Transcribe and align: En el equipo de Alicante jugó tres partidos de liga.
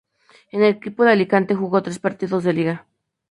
En 0.49 0.63
el 0.63 0.69
equipo 0.77 1.03
de 1.03 1.11
Alicante 1.11 1.53
jugó 1.53 1.83
tres 1.83 1.99
partidos 1.99 2.43
de 2.43 2.53
liga. 2.53 2.87